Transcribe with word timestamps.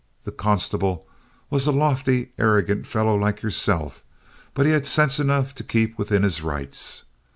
The 0.23 0.31
constable 0.31 1.07
was 1.51 1.67
a 1.67 1.71
lofty, 1.71 2.31
arrogant 2.39 2.87
fellow 2.87 3.13
like 3.15 3.43
yourself, 3.43 4.03
but 4.55 4.65
had 4.65 4.87
sense 4.87 5.19
enough 5.19 5.53
to 5.53 5.63
keep 5.63 5.95
within 5.99 6.23
his 6.23 6.41
rights. 6.41 7.03